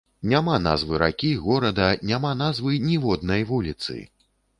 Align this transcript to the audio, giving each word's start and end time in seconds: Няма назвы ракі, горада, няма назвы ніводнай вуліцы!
Няма 0.29 0.53
назвы 0.67 1.01
ракі, 1.01 1.29
горада, 1.43 1.89
няма 2.11 2.31
назвы 2.39 2.73
ніводнай 2.87 3.45
вуліцы! 3.51 3.99